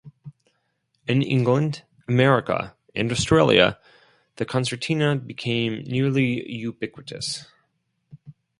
[1.05, 3.77] In England, America, and Australia
[4.37, 7.45] the concertina became nearly ubiquitous.